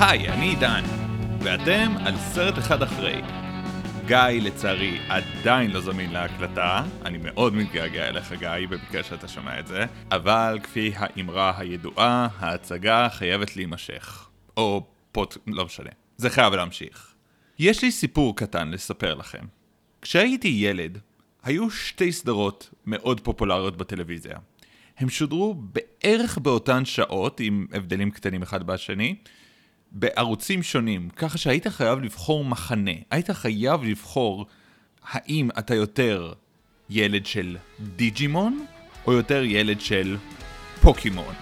[0.00, 0.84] היי, אני עידן,
[1.40, 3.22] ואתם על סרט אחד אחרי.
[4.06, 9.66] גיא לצערי עדיין לא זמין להקלטה, אני מאוד מתגעגע אליך גיא, במקרה שאתה שומע את
[9.66, 14.28] זה, אבל כפי האמרה הידועה, ההצגה חייבת להימשך.
[14.56, 15.36] או פוט...
[15.46, 15.90] לא משנה.
[16.16, 17.14] זה חייב להמשיך.
[17.58, 19.44] יש לי סיפור קטן לספר לכם.
[20.02, 20.98] כשהייתי ילד,
[21.42, 24.38] היו שתי סדרות מאוד פופולריות בטלוויזיה.
[24.98, 29.16] הם שודרו בערך באותן שעות, עם הבדלים קטנים אחד בשני,
[29.94, 32.90] בערוצים שונים, ככה שהיית חייב לבחור מחנה.
[33.10, 34.46] היית חייב לבחור
[35.04, 36.32] האם אתה יותר
[36.90, 37.56] ילד של
[37.96, 38.66] דיג'ימון,
[39.06, 40.16] או יותר ילד של
[40.80, 41.34] פוקימון.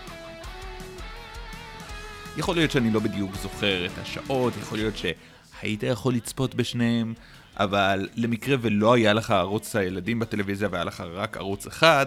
[2.37, 7.15] יכול להיות שאני לא בדיוק זוכר את השעות, יכול להיות שהיית יכול לצפות בשניהם,
[7.57, 12.07] אבל למקרה ולא היה לך ערוץ הילדים בטלוויזיה והיה לך רק ערוץ אחד,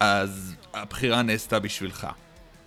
[0.00, 2.06] אז הבחירה נעשתה בשבילך.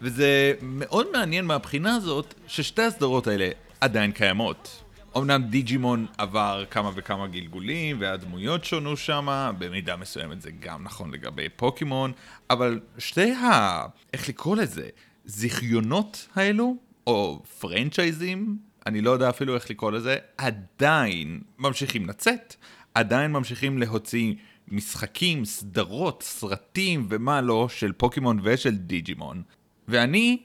[0.01, 3.49] וזה מאוד מעניין מהבחינה הזאת, ששתי הסדרות האלה
[3.81, 4.83] עדיין קיימות.
[5.17, 11.49] אמנם דיג'ימון עבר כמה וכמה גלגולים, והדמויות שונו שם, במידה מסוימת זה גם נכון לגבי
[11.55, 12.11] פוקימון,
[12.49, 13.85] אבל שתי ה...
[14.13, 14.89] איך לקרוא לזה?
[15.25, 16.75] זיכיונות האלו,
[17.07, 22.55] או פרנצ'ייזים, אני לא יודע אפילו איך לקרוא לזה, עדיין ממשיכים לצאת,
[22.93, 24.33] עדיין ממשיכים להוציא
[24.67, 29.43] משחקים, סדרות, סרטים ומה לא של פוקימון ושל דיג'ימון.
[29.87, 30.37] ואני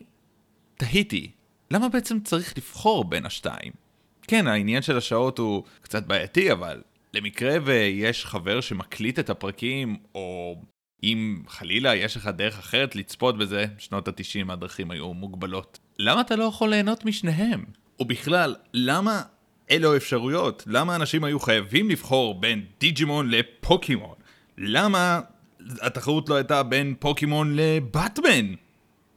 [0.77, 1.31] תהיתי,
[1.71, 3.73] למה בעצם צריך לבחור בין השתיים?
[4.23, 6.83] כן, העניין של השעות הוא קצת בעייתי, אבל
[7.15, 10.57] למקרה ויש חבר שמקליט את הפרקים, או
[11.03, 15.79] אם חלילה יש לך דרך אחרת לצפות בזה, שנות ה-90 הדרכים היו מוגבלות.
[15.99, 17.65] למה אתה לא יכול ליהנות משניהם?
[18.01, 19.23] ובכלל, למה
[19.71, 20.65] אלו האפשרויות?
[20.67, 24.15] למה אנשים היו חייבים לבחור בין דיג'ימון לפוקימון?
[24.59, 25.21] למה
[25.81, 28.55] התחרות לא הייתה בין פוקימון לבטמן?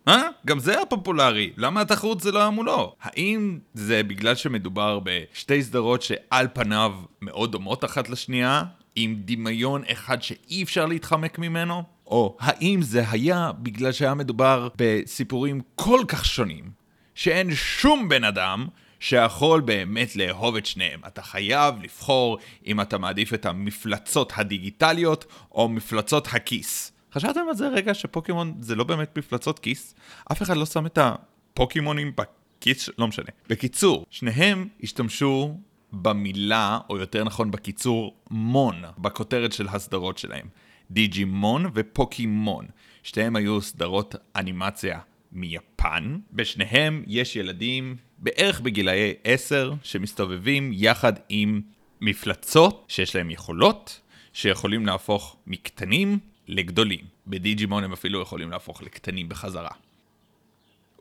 [0.08, 0.22] אה?
[0.46, 2.96] גם זה היה פופולרי, למה התחרות זה לא היה מולו?
[3.02, 8.64] האם זה בגלל שמדובר בשתי סדרות שעל פניו מאוד דומות אחת לשנייה,
[8.96, 11.84] עם דמיון אחד שאי אפשר להתחמק ממנו?
[12.08, 16.72] או האם זה היה בגלל שהיה מדובר בסיפורים כל כך שונים,
[17.16, 18.68] שאין שום בן אדם
[19.00, 21.00] שיכול באמת לאהוב את שניהם.
[21.08, 26.91] אתה חייב לבחור אם אתה מעדיף את המפלצות הדיגיטליות או מפלצות הכיס.
[27.14, 29.96] חשבתם על זה רגע שפוקימון זה לא באמת מפלצות כיס?
[30.32, 33.30] אף אחד לא שם את הפוקימונים בכיס, לא משנה.
[33.50, 35.58] בקיצור, שניהם השתמשו
[35.94, 40.48] במילה, או יותר נכון בקיצור, מון, בכותרת של הסדרות שלהם.
[40.92, 42.66] דיג'ימון ופוקימון.
[43.04, 45.00] שתיהם היו סדרות אנימציה
[45.32, 46.18] מיפן.
[46.34, 51.62] בשניהם יש ילדים בערך בגילאי 10 שמסתובבים יחד עם
[52.02, 54.02] מפלצות שיש להם יכולות,
[54.34, 57.06] שיכולים להפוך מקטנים לגדולים.
[57.28, 59.72] בדיג'ימון הם אפילו יכולים להפוך לקטנים בחזרה.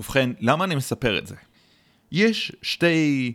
[0.00, 1.34] ובכן, למה אני מספר את זה?
[2.12, 3.32] יש שתי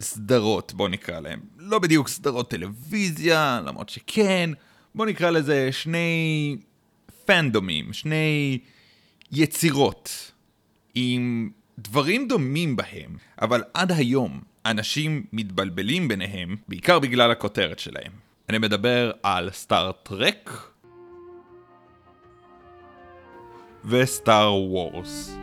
[0.00, 1.40] סדרות, בוא נקרא להם.
[1.58, 4.50] לא בדיוק סדרות טלוויזיה, למרות שכן.
[4.94, 6.56] בוא נקרא לזה שני
[7.24, 8.58] פנדומים, שני
[9.32, 10.32] יצירות
[10.94, 18.12] עם דברים דומים בהם, אבל עד היום אנשים מתבלבלים ביניהם, בעיקר בגלל הכותרת שלהם.
[18.48, 19.92] אני מדבר על סטאר
[23.84, 25.36] וסטאר וורס.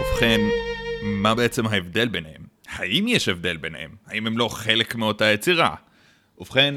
[0.00, 0.40] ובכן,
[1.02, 2.42] מה בעצם ההבדל ביניהם?
[2.68, 3.90] האם יש הבדל ביניהם?
[4.06, 5.74] האם הם לא חלק מאותה יצירה?
[6.38, 6.74] ובכן,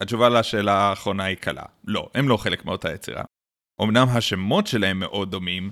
[0.00, 1.62] התשובה לשאלה האחרונה היא קלה.
[1.84, 3.22] לא, הם לא חלק מאותה יצירה.
[3.82, 5.70] אמנם השמות שלהם מאוד דומים,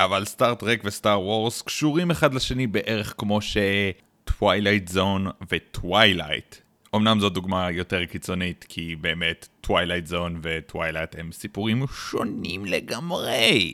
[0.00, 5.63] אבל Star Trek ו Star Wars קשורים אחד לשני בערך כמו ש Twilight Zone ו
[5.63, 6.67] Twilight.
[6.94, 13.72] אמנם זו דוגמה יותר קיצונית, כי באמת Twilight Zone ו Twilight הם סיפורים שונים לגמרי.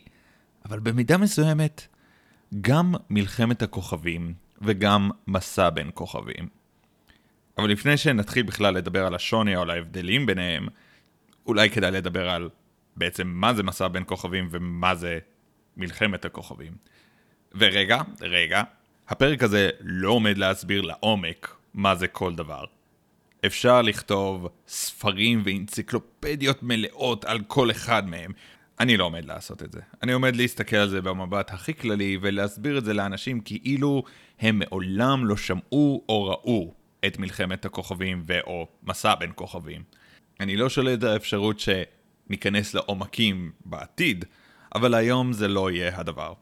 [0.64, 1.86] אבל במידה מסוימת,
[2.60, 6.48] גם מלחמת הכוכבים וגם מסע בין כוכבים.
[7.58, 10.66] אבל לפני שנתחיל בכלל לדבר על השוני או על ההבדלים ביניהם,
[11.46, 12.48] אולי כדאי לדבר על
[12.96, 15.18] בעצם מה זה מסע בין כוכבים ומה זה
[15.76, 16.72] מלחמת הכוכבים.
[17.54, 18.62] ורגע, רגע,
[19.08, 22.64] הפרק הזה לא עומד להסביר לעומק מה זה כל דבר.
[23.46, 28.32] אפשר לכתוב ספרים ואנציקלופדיות מלאות על כל אחד מהם.
[28.80, 29.80] אני לא עומד לעשות את זה.
[30.02, 34.02] אני עומד להסתכל על זה במבט הכי כללי ולהסביר את זה לאנשים כאילו
[34.40, 36.74] הם מעולם לא שמעו או ראו
[37.06, 39.82] את מלחמת הכוכבים ו/או מסע בין כוכבים.
[40.40, 44.24] אני לא שולט את האפשרות שניכנס לעומקים בעתיד,
[44.74, 46.32] אבל היום זה לא יהיה הדבר.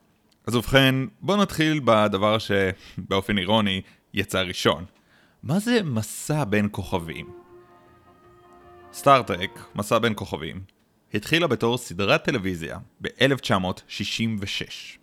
[0.46, 3.82] אז ובכן, בואו נתחיל בדבר שבאופן אירוני
[4.14, 4.84] יצא ראשון.
[5.42, 7.32] מה זה מסע בין כוכבים?
[8.92, 10.60] סטארט-טרק, מסע בין כוכבים,
[11.14, 14.98] התחילה בתור סדרת טלוויזיה ב-1966.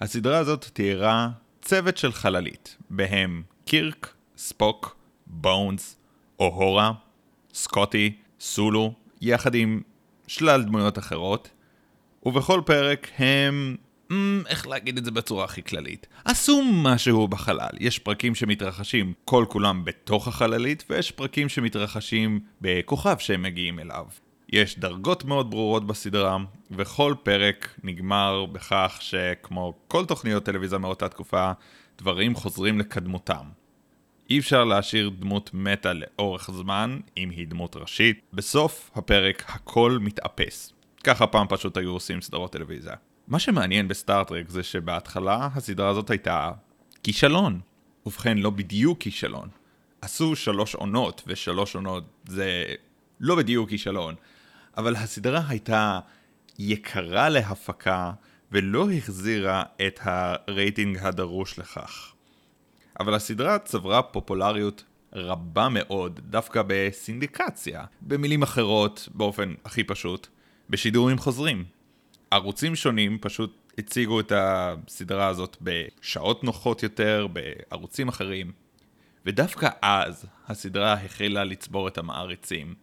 [0.00, 1.30] הסדרה הזאת תיארה
[1.62, 4.96] צוות של חללית, בהם קירק, ספוק,
[5.26, 5.96] בונס,
[6.38, 6.92] אוהורה,
[7.54, 9.82] סקוטי, סולו, יחד עם
[10.26, 11.50] שלל דמויות אחרות,
[12.26, 13.76] ובכל פרק הם...
[14.10, 14.12] Mm,
[14.46, 16.06] איך להגיד את זה בצורה הכי כללית?
[16.24, 17.70] עשו משהו בחלל.
[17.80, 24.06] יש פרקים שמתרחשים כל כולם בתוך החללית, ויש פרקים שמתרחשים בכוכב שהם מגיעים אליו.
[24.52, 26.36] יש דרגות מאוד ברורות בסדרה,
[26.70, 31.52] וכל פרק נגמר בכך שכמו כל תוכניות טלוויזיה מאותה תקופה,
[31.98, 33.44] דברים חוזרים לקדמותם.
[34.30, 38.20] אי אפשר להשאיר דמות מתה לאורך זמן, אם היא דמות ראשית.
[38.32, 40.72] בסוף הפרק הכל מתאפס.
[41.04, 42.94] ככה פעם פשוט היו עושים סדרות טלוויזיה.
[43.30, 46.50] מה שמעניין בסטארט-טרק זה שבהתחלה הסדרה הזאת הייתה
[47.02, 47.60] כישלון.
[48.06, 49.48] ובכן, לא בדיוק כישלון.
[50.00, 52.64] עשו שלוש עונות, ושלוש עונות זה
[53.20, 54.14] לא בדיוק כישלון.
[54.76, 56.00] אבל הסדרה הייתה
[56.58, 58.12] יקרה להפקה,
[58.52, 62.12] ולא החזירה את הרייטינג הדרוש לכך.
[63.00, 67.84] אבל הסדרה צברה פופולריות רבה מאוד, דווקא בסינדיקציה.
[68.02, 70.26] במילים אחרות, באופן הכי פשוט,
[70.70, 71.79] בשידורים חוזרים.
[72.30, 78.52] ערוצים שונים פשוט הציגו את הסדרה הזאת בשעות נוחות יותר, בערוצים אחרים.
[79.26, 82.74] ודווקא אז הסדרה החלה לצבור את המעריצים.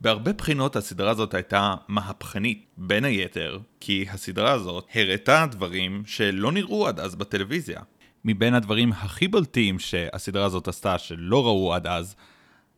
[0.00, 6.88] בהרבה בחינות הסדרה הזאת הייתה מהפכנית, בין היתר, כי הסדרה הזאת הראתה דברים שלא נראו
[6.88, 7.80] עד אז בטלוויזיה.
[8.24, 12.16] מבין הדברים הכי בולטים שהסדרה הזאת עשתה שלא ראו עד אז,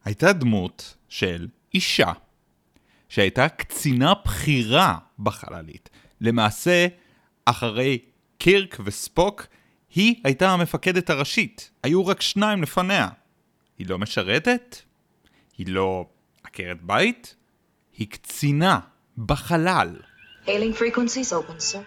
[0.04, 2.12] הייתה דמות של אישה,
[3.08, 5.90] שהייתה קצינה בכירה בחללית.
[6.20, 6.86] למעשה,
[7.44, 7.98] אחרי
[8.38, 9.46] קירק וספוק,
[9.94, 11.70] היא הייתה המפקדת הראשית.
[11.82, 13.08] היו רק שניים לפניה.
[13.78, 14.76] היא לא משרתת?
[15.58, 16.06] היא לא
[16.42, 17.36] עקרת בית?
[17.96, 18.80] היא קצינה
[19.18, 19.96] בחלל.
[20.46, 21.78] Hailing frequencies open, sir.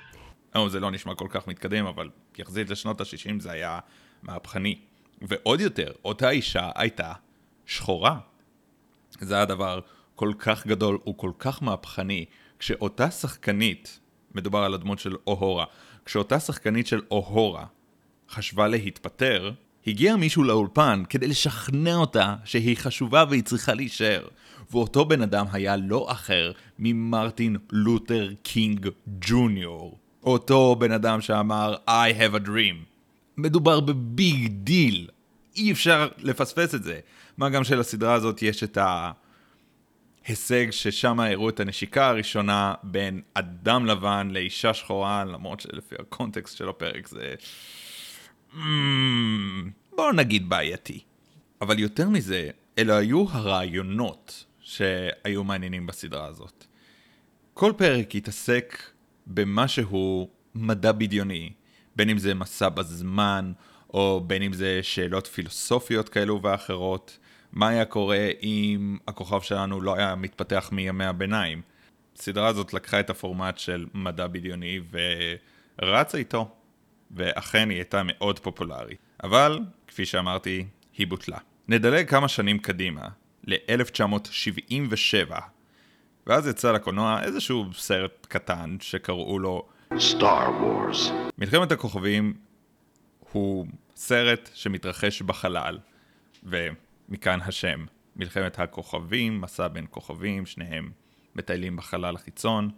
[0.56, 3.79] או, זה לא נשמע כל כך מתקדם, אבל יחסית לשנות ה-60 זה היה
[4.24, 4.79] מהפכני.
[5.21, 7.13] ועוד יותר, אותה אישה הייתה
[7.65, 8.19] שחורה.
[9.19, 9.79] זה היה דבר
[10.21, 12.25] כל כך גדול וכל כך מהפכני,
[12.59, 14.00] כשאותה שחקנית,
[14.35, 15.65] מדובר על הדמות של אוהורה,
[16.06, 17.65] כשאותה שחקנית של אוהורה
[18.29, 19.51] חשבה להתפטר,
[19.88, 24.27] הגיע מישהו לאולפן כדי לשכנע אותה שהיא חשובה והיא צריכה להישאר.
[24.71, 28.89] ואותו בן אדם היה לא אחר ממרטין לותר קינג
[29.21, 29.97] ג'וניור.
[30.24, 32.85] אותו בן אדם שאמר I have a dream.
[33.38, 35.07] מדובר ב big deal.
[35.56, 37.00] אי אפשר לפספס את זה.
[37.38, 38.77] מה גם שלסדרה הזאת יש את
[40.25, 46.69] ההישג ששם הראו את הנשיקה הראשונה בין אדם לבן לאישה שחורה, למרות שלפי הקונטקסט של
[46.69, 47.35] הפרק זה...
[48.53, 48.57] Mm,
[49.95, 51.00] בואו נגיד בעייתי.
[51.62, 56.65] אבל יותר מזה, אלה היו הרעיונות שהיו מעניינים בסדרה הזאת.
[57.53, 58.83] כל פרק התעסק
[59.27, 61.53] במשהו מדע בדיוני,
[61.95, 63.53] בין אם זה מסע בזמן,
[63.94, 67.17] או בין אם זה שאלות פילוסופיות כאלו ואחרות.
[67.53, 71.62] מה היה קורה אם הכוכב שלנו לא היה מתפתח מימי הביניים?
[72.18, 74.80] הסדרה הזאת לקחה את הפורמט של מדע בדיוני
[75.81, 76.55] ורצה איתו,
[77.12, 79.00] ואכן היא הייתה מאוד פופולרית.
[79.24, 80.65] אבל, כפי שאמרתי,
[80.98, 81.38] היא בוטלה.
[81.67, 83.08] נדלג כמה שנים קדימה,
[83.43, 85.31] ל-1977,
[86.27, 91.12] ואז יצא לקולנוע איזשהו סרט קטן שקראו לו Star Wars.
[91.38, 92.34] מלחמת הכוכבים
[93.31, 95.79] הוא סרט שמתרחש בחלל,
[97.12, 97.86] ומכאן השם.
[98.15, 100.91] מלחמת הכוכבים, מסע בין כוכבים, שניהם
[101.36, 102.70] מטיילים בחלל החיצון.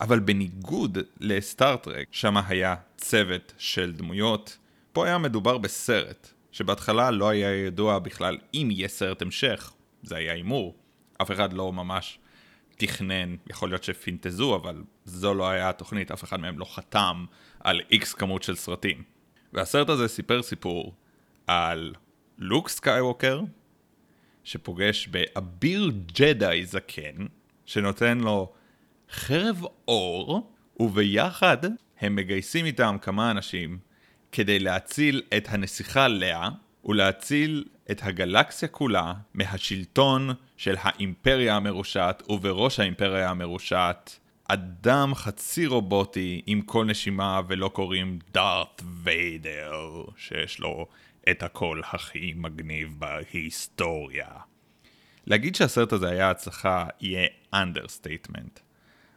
[0.00, 4.58] אבל בניגוד לסטארט-טרק, שם היה צוות של דמויות,
[4.92, 9.72] פה היה מדובר בסרט, שבהתחלה לא היה ידוע בכלל אם יהיה סרט המשך,
[10.02, 10.74] זה היה הימור.
[11.22, 12.18] אף אחד לא ממש
[12.76, 17.24] תכנן, יכול להיות שפינטזו, אבל זו לא היה התוכנית, אף אחד מהם לא חתם
[17.60, 19.02] על איקס כמות של סרטים.
[19.52, 20.94] והסרט הזה סיפר סיפור
[21.46, 21.94] על
[22.38, 23.40] לוק סקייווקר,
[24.44, 27.26] שפוגש באביר ג'די זקן,
[27.66, 28.52] שנותן לו
[29.10, 31.58] חרב אור, וביחד
[32.00, 33.78] הם מגייסים איתם כמה אנשים
[34.32, 36.48] כדי להציל את הנסיכה לאה,
[36.84, 44.18] ולהציל את הגלקסיה כולה מהשלטון של האימפריה המרושעת, ובראש האימפריה המרושעת,
[44.48, 50.86] אדם חצי רובוטי עם קול נשימה ולו קוראים דארט ויידר, שיש לו
[51.30, 54.28] את הקול הכי מגניב בהיסטוריה.
[55.26, 58.60] להגיד שהסרט הזה היה הצלחה יהיה understatement.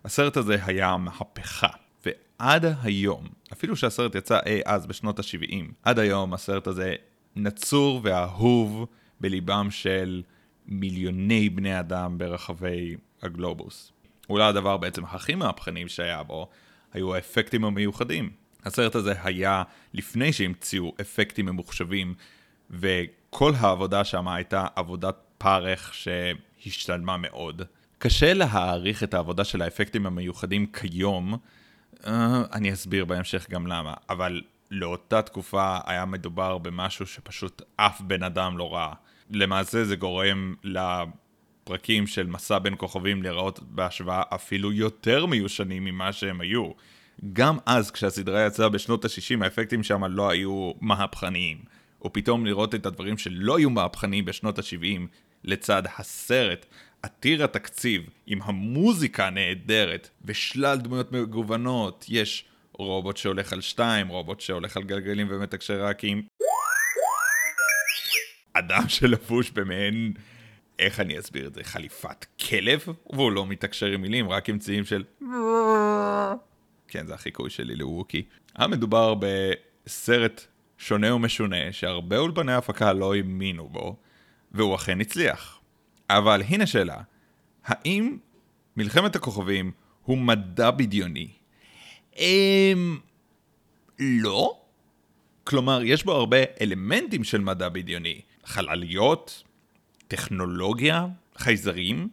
[0.06, 1.68] הסרט הזה היה מהפכה,
[2.06, 6.96] ועד היום, אפילו שהסרט יצא אי אז בשנות ה-70, עד היום הסרט הזה
[7.36, 8.88] נצור ואהוב
[9.22, 10.24] בליבם של
[10.66, 13.92] מיליוני בני אדם ברחבי הגלובוס.
[14.30, 16.50] אולי הדבר בעצם הכי מהפכני שהיה בו,
[16.94, 18.45] היו האפקטים המיוחדים.
[18.66, 22.14] הסרט הזה היה לפני שהמציאו אפקטים ממוחשבים,
[22.70, 27.62] וכל העבודה שם הייתה עבודת פרך שהשתלמה מאוד.
[27.98, 31.38] קשה להעריך את העבודה של האפקטים המיוחדים כיום,
[31.94, 32.08] uh,
[32.54, 34.42] אני אסביר בהמשך גם למה, אבל
[34.72, 38.94] לאותה תקופה היה מדובר במשהו שפשוט אף בן אדם לא ראה.
[39.30, 46.42] למעשה זה גורם לפרקים של מסע בין כוכבים להיראות בהשוואה אפילו יותר מיושנים ממה שהם
[46.42, 46.72] היו.
[47.34, 51.58] גם אז כשהסדרה יצאה בשנות ה-60 האפקטים שם לא היו מהפכניים.
[52.06, 55.02] ופתאום לראות את הדברים שלא היו מהפכניים בשנות ה-70
[55.44, 56.66] לצד הסרט
[57.02, 64.78] עתיר התקציב עם המוזיקה הנהדרת ושלל דמויות מגוונות, יש רובוט שהולך על שתיים, רובוט שהולך
[64.78, 66.22] על גלגלים ומתקשר רק עם
[68.54, 70.14] אדם שלבוש במעין,
[70.80, 74.86] איך אני אסביר את זה, חליפת כלב, והוא לא מתקשר עם מילים, רק עם ציים
[74.86, 75.04] של
[76.88, 78.26] כן, זה החיקוי שלי לווקי.
[78.56, 80.46] היה מדובר בסרט
[80.78, 83.96] שונה ומשונה, שהרבה אולפני הפקה לא האמינו בו,
[84.52, 85.60] והוא אכן הצליח.
[86.10, 87.02] אבל הנה שאלה,
[87.66, 88.18] האם
[88.78, 89.72] מלחמת הכוכבים
[90.04, 91.28] הוא מדע בדיוני?
[92.18, 92.98] אמ...
[94.00, 94.62] לא.
[95.44, 98.22] כלומר, יש בו הרבה אלמנטים של מדע בדיוני.
[98.46, 99.44] חלליות,
[100.08, 102.10] טכנולוגיה, חייזרים.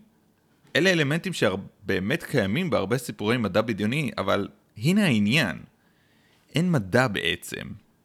[0.76, 5.62] אלה אלמנטים שבאמת קיימים בהרבה סיפורי מדע בדיוני, אבל הנה העניין.
[6.55, 7.62] אין מדע בעצם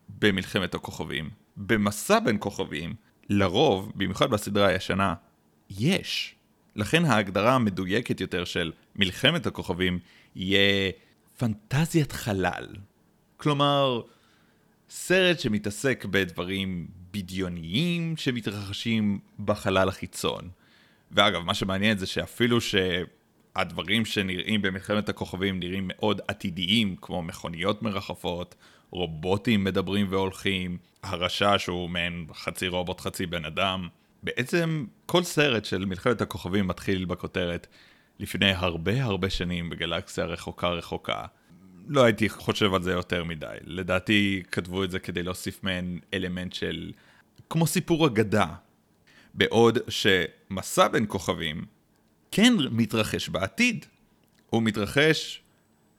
[0.09, 1.29] במלחמת הכוכבים.
[1.57, 2.95] במסע בין כוכבים,
[3.29, 5.13] לרוב, במיוחד בסדרה הישנה,
[5.69, 6.35] יש.
[6.75, 9.99] לכן ההגדרה המדויקת יותר של מלחמת הכוכבים
[10.35, 10.91] יהיה
[11.37, 12.67] פנטזיית חלל.
[13.37, 14.01] כלומר,
[14.89, 20.49] סרט שמתעסק בדברים בדיוניים שמתרחשים בחלל החיצון.
[21.11, 22.61] ואגב, מה שמעניין זה שאפילו
[23.57, 28.55] שהדברים שנראים במלחמת הכוכבים נראים מאוד עתידיים, כמו מכוניות מרחפות,
[28.89, 33.87] רובוטים מדברים והולכים, הרשע שהוא מעין חצי רובוט חצי בן אדם.
[34.23, 37.67] בעצם כל סרט של מלחמת הכוכבים מתחיל בכותרת
[38.19, 41.25] לפני הרבה הרבה שנים בגלקסיה רחוקה רחוקה.
[41.87, 43.57] לא הייתי חושב על זה יותר מדי.
[43.63, 46.91] לדעתי כתבו את זה כדי להוסיף מעין אלמנט של...
[47.49, 48.47] כמו סיפור אגדה.
[49.33, 51.76] בעוד שמסע בין כוכבים
[52.31, 53.85] כן מתרחש בעתיד.
[54.49, 55.41] הוא מתרחש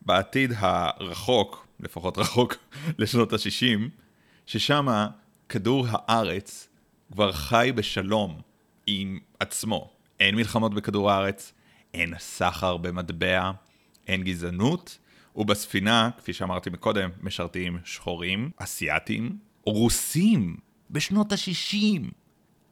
[0.02, 2.54] בעתיד הרחוק, לפחות רחוק
[2.98, 3.80] לשנות ה-60,
[4.46, 4.86] ששם
[5.48, 6.68] כדור הארץ
[7.12, 8.40] כבר חי בשלום
[8.86, 9.90] עם עצמו.
[10.20, 11.52] אין מלחמות בכדור הארץ,
[11.94, 13.50] אין סחר במטבע,
[14.06, 14.98] אין גזענות,
[15.36, 20.56] ובספינה, כפי שאמרתי מקודם, משרתים שחורים, אסיאתים, רוסים,
[20.90, 22.02] בשנות ה-60.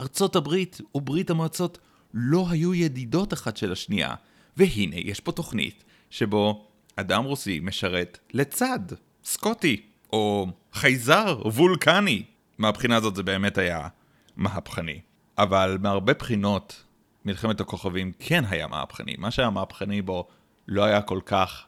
[0.00, 1.78] ארצות הברית וברית המועצות
[2.18, 4.14] לא היו ידידות אחת של השנייה,
[4.56, 8.80] והנה יש פה תוכנית שבו אדם רוסי משרת לצד
[9.24, 9.82] סקוטי,
[10.12, 12.22] או חייזר וולקני.
[12.58, 13.88] מהבחינה הזאת זה באמת היה
[14.36, 15.00] מהפכני.
[15.38, 16.84] אבל מהרבה בחינות,
[17.24, 19.14] מלחמת הכוכבים כן היה מהפכני.
[19.18, 20.28] מה שהיה מהפכני בו
[20.68, 21.66] לא היה כל כך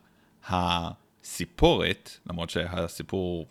[0.49, 3.47] הסיפורת, למרות שהסיפור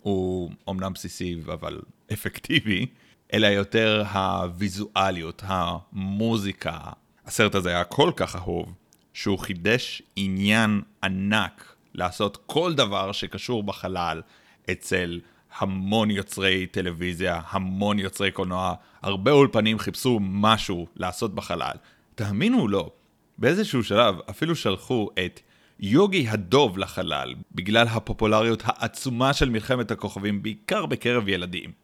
[0.00, 1.80] הוא אומנם בסיסי אבל
[2.12, 2.86] אפקטיבי,
[3.34, 6.78] אלא יותר הוויזואליות, המוזיקה.
[7.26, 8.74] הסרט הזה היה כל כך אהוב,
[9.12, 14.22] שהוא חידש עניין ענק לעשות כל דבר שקשור בחלל
[14.70, 15.20] אצל
[15.58, 21.76] המון יוצרי טלוויזיה, המון יוצרי קולנוע, הרבה אולפנים חיפשו משהו לעשות בחלל.
[22.14, 22.90] תאמינו או לא,
[23.38, 25.40] באיזשהו שלב אפילו שלחו את
[25.80, 31.83] יוגי הדוב לחלל, בגלל הפופולריות העצומה של מלחמת הכוכבים, בעיקר בקרב ילדים.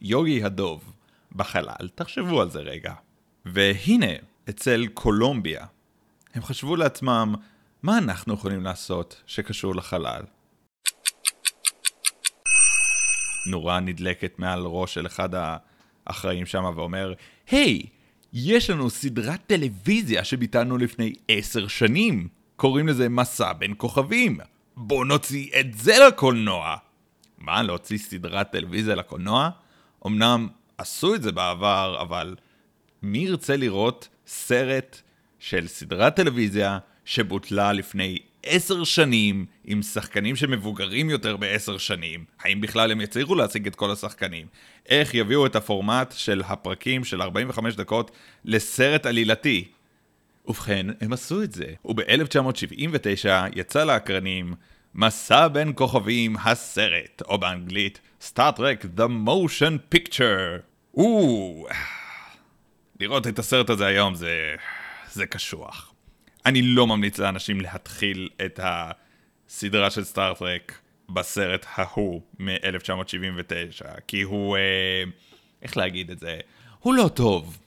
[0.00, 0.92] יוגי הדוב
[1.32, 2.94] בחלל, תחשבו על זה רגע.
[3.44, 4.12] והנה,
[4.48, 5.66] אצל קולומביה,
[6.34, 7.34] הם חשבו לעצמם,
[7.82, 10.22] מה אנחנו יכולים לעשות שקשור לחלל?
[13.46, 15.28] נורה נדלקת מעל ראש של אחד
[16.06, 17.12] האחראים שם ואומר,
[17.50, 17.86] היי, hey,
[18.32, 22.28] יש לנו סדרת טלוויזיה שביטלנו לפני עשר שנים.
[22.56, 24.38] קוראים לזה מסע בין כוכבים.
[24.76, 26.76] בוא נוציא את זה לקולנוע.
[27.38, 29.50] מה, להוציא סדרת טלוויזיה לקולנוע?
[30.06, 30.48] אמנם
[30.78, 32.36] עשו את זה בעבר, אבל
[33.02, 35.00] מי ירצה לראות סרט
[35.38, 42.24] של סדרת טלוויזיה שבוטלה לפני עשר שנים עם שחקנים שמבוגרים יותר בעשר שנים?
[42.40, 44.46] האם בכלל הם יצליחו להשיג את כל השחקנים?
[44.88, 48.10] איך יביאו את הפורמט של הפרקים של 45 דקות
[48.44, 49.68] לסרט עלילתי?
[50.46, 51.66] ובכן, הם עשו את זה.
[51.84, 54.54] וב-1979 יצא לאקרנים
[54.96, 60.60] מסע בין כוכבים הסרט, או באנגלית סטארט-טרק The Motion Picture.
[60.94, 61.66] או...
[63.00, 64.54] לראות את הסרט הזה היום זה...
[65.12, 65.92] זה קשוח.
[66.46, 75.02] אני לא ממליץ לאנשים להתחיל את הסדרה של סטארט-טרק בסרט ההוא מ-1979, כי הוא, אה,
[75.62, 76.38] איך להגיד את זה?
[76.80, 77.58] הוא לא טוב.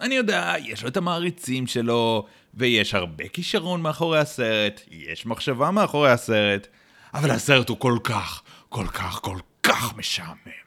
[0.00, 6.10] אני יודע, יש לו את המעריצים שלו, ויש הרבה כישרון מאחורי הסרט, יש מחשבה מאחורי
[6.10, 6.66] הסרט,
[7.14, 10.66] אבל הסרט הוא כל כך, כל כך, כל כך משעמם.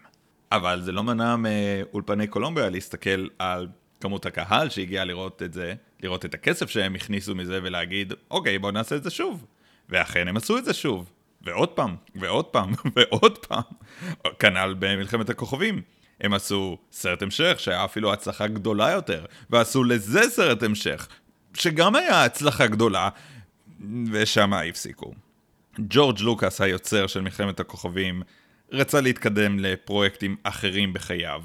[0.51, 3.67] אבל זה לא מנע מאולפני קולומביה להסתכל על
[4.01, 8.71] כמות הקהל שהגיע לראות את זה, לראות את הכסף שהם הכניסו מזה ולהגיד, אוקיי, בואו
[8.71, 9.45] נעשה את זה שוב.
[9.89, 11.11] ואכן הם עשו את זה שוב.
[11.41, 13.63] ועוד פעם, ועוד פעם, ועוד פעם.
[14.39, 15.81] כנ"ל במלחמת הכוכבים.
[16.21, 21.07] הם עשו סרט המשך שהיה אפילו הצלחה גדולה יותר, ועשו לזה סרט המשך,
[21.53, 23.09] שגם היה הצלחה גדולה,
[24.11, 25.13] ושם הפסיקו.
[25.79, 28.21] ג'ורג' לוקאס, היוצר של מלחמת הכוכבים,
[28.71, 31.41] רצה להתקדם לפרויקטים אחרים בחייו.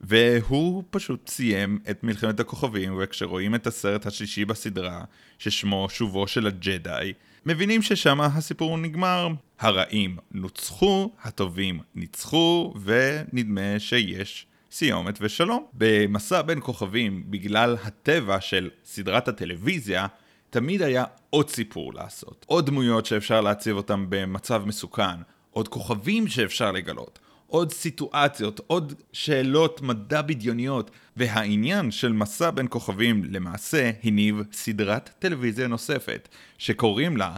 [0.00, 5.04] והוא פשוט סיים את מלחמת הכוכבים, וכשרואים את הסרט השישי בסדרה,
[5.38, 7.12] ששמו שובו של הג'די,
[7.46, 9.28] מבינים ששם הסיפור נגמר.
[9.60, 15.66] הרעים נוצחו, הטובים ניצחו, ונדמה שיש סיומת ושלום.
[15.72, 20.06] במסע בין כוכבים, בגלל הטבע של סדרת הטלוויזיה,
[20.50, 22.44] תמיד היה עוד סיפור לעשות.
[22.48, 27.18] עוד דמויות שאפשר להציב אותם במצב מסוכן, עוד כוכבים שאפשר לגלות,
[27.54, 35.66] עוד סיטואציות, עוד שאלות מדע בדיוניות, והעניין של מסע בין כוכבים למעשה הניב סדרת טלוויזיה
[35.66, 37.36] נוספת, שקוראים לה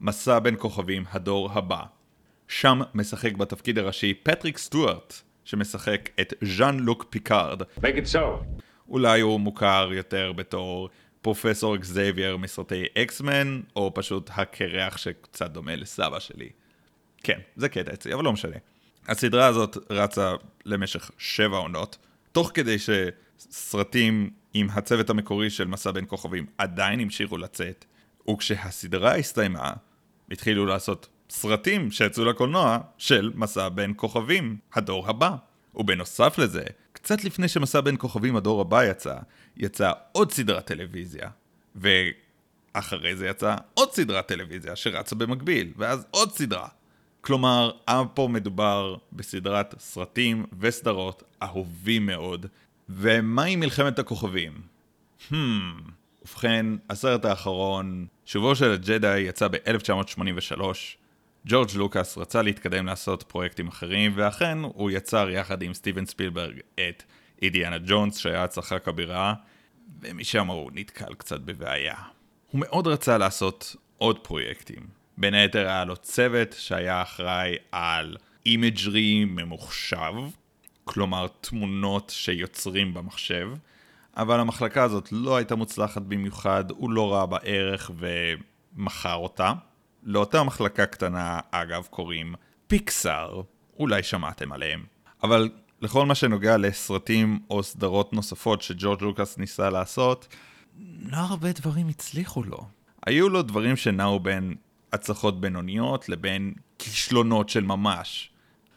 [0.00, 1.82] מסע בין כוכבים הדור הבא.
[2.48, 7.62] שם משחק בתפקיד הראשי פטריק סטוארט, שמשחק את ז'אן לוק פיקארד.
[7.62, 8.44] Make it so.
[8.88, 10.88] אולי הוא מוכר יותר בתור
[11.22, 16.48] פרופסור אקסבייר מסרטי X-Men, או פשוט הקרח שקצת דומה לסבא שלי.
[17.22, 18.56] כן, זה קטע אצלי, אבל לא משנה.
[19.08, 20.32] הסדרה הזאת רצה
[20.64, 21.98] למשך שבע עונות,
[22.32, 27.84] תוך כדי שסרטים עם הצוות המקורי של מסע בין כוכבים עדיין המשיכו לצאת,
[28.30, 29.72] וכשהסדרה הסתיימה,
[30.30, 35.36] התחילו לעשות סרטים שיצאו לקולנוע של מסע בין כוכבים, הדור הבא.
[35.74, 39.16] ובנוסף לזה, קצת לפני שמסע בין כוכבים הדור הבא יצא,
[39.56, 41.28] יצאה עוד סדרת טלוויזיה.
[41.76, 46.68] ואחרי זה יצאה עוד סדרת טלוויזיה שרצה במקביל, ואז עוד סדרה.
[47.22, 47.70] כלומר,
[48.14, 52.46] פה מדובר בסדרת סרטים וסדרות אהובים מאוד.
[52.88, 54.52] ומה עם מלחמת הכוכבים?
[55.30, 55.34] Hmm,
[56.22, 60.62] ובכן, הסרט האחרון, שובו של הג'די יצא ב-1983.
[61.46, 67.02] ג'ורג' לוקאס רצה להתקדם לעשות פרויקטים אחרים, ואכן הוא יצר יחד עם סטיבן ספילברג את
[67.42, 69.34] אינדיאנה ג'ונס, שהיה הצלחה כבירה,
[70.00, 71.96] ומשם הוא נתקל קצת בבעיה.
[72.50, 75.01] הוא מאוד רצה לעשות עוד פרויקטים.
[75.22, 80.12] בין היתר היה לו צוות שהיה אחראי על imagery ממוחשב,
[80.84, 83.50] כלומר תמונות שיוצרים במחשב,
[84.16, 89.52] אבל המחלקה הזאת לא הייתה מוצלחת במיוחד, הוא לא ראה בה ערך ומכר אותה.
[90.02, 92.34] לאותה מחלקה קטנה, אגב, קוראים
[92.66, 93.42] פיקסאר,
[93.78, 94.84] אולי שמעתם עליהם.
[95.22, 95.50] אבל
[95.82, 100.28] לכל מה שנוגע לסרטים או סדרות נוספות שג'ורג' לוקאס ניסה לעשות,
[101.02, 102.66] לא הרבה דברים הצליחו לו.
[103.06, 104.54] היו לו דברים שנעו בין
[104.92, 108.30] הצלחות בינוניות לבין כישלונות של ממש.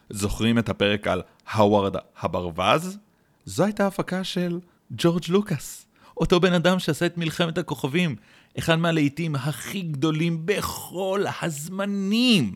[0.09, 2.97] זוכרים את הפרק על האווארד הברווז?
[3.45, 4.59] זו הייתה הפקה של
[4.91, 5.85] ג'ורג' לוקאס.
[6.17, 8.15] אותו בן אדם שעשה את מלחמת הכוכבים,
[8.57, 12.55] אחד מהלהיטים הכי גדולים בכל הזמנים.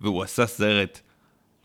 [0.00, 1.00] והוא עשה סרט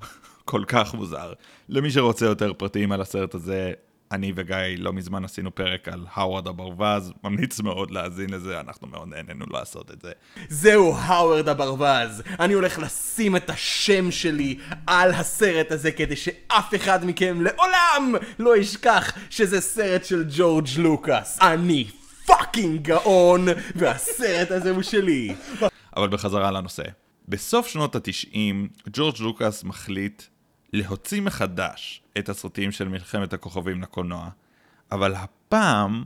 [0.46, 1.34] כל כך מוזר.
[1.70, 3.74] למי שרוצה יותר פרטים על הסרט הזה,
[4.12, 9.08] אני וגיא לא מזמן עשינו פרק על האוורד הברווז, ממליץ מאוד להאזין לזה, אנחנו מאוד
[9.08, 10.12] נהנינו לעשות את זה.
[10.50, 17.06] זהו האוורד הברווז, אני הולך לשים את השם שלי על הסרט הזה כדי שאף אחד
[17.06, 21.40] מכם לעולם לא ישכח שזה סרט של ג'ורג' לוקאס.
[21.42, 21.88] אני
[22.26, 25.36] fucking גאון, והסרט הזה הוא שלי.
[25.96, 26.84] אבל בחזרה לנושא.
[27.28, 30.24] בסוף שנות התשעים, ג'ורג' לוקאס מחליט
[30.74, 34.30] להוציא מחדש את הסרטים של מלחמת הכוכבים לקולנוע,
[34.92, 36.04] אבל הפעם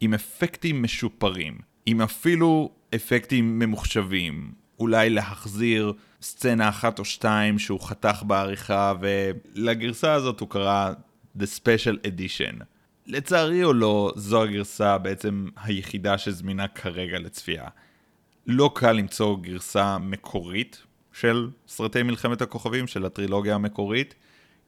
[0.00, 4.52] עם אפקטים משופרים, עם אפילו אפקטים ממוחשבים.
[4.78, 10.92] אולי להחזיר סצנה אחת או שתיים שהוא חתך בעריכה, ולגרסה הזאת הוא קרא
[11.38, 12.64] The Special Edition.
[13.06, 17.68] לצערי או לא, זו הגרסה בעצם היחידה שזמינה כרגע לצפייה.
[18.46, 24.14] לא קל למצוא גרסה מקורית של סרטי מלחמת הכוכבים, של הטרילוגיה המקורית,